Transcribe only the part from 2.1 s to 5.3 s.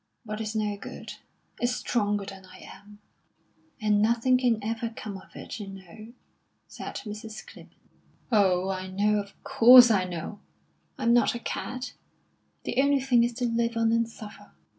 than I am." "And nothing can ever come